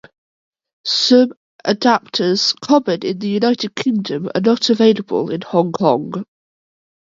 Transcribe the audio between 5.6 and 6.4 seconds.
Kong.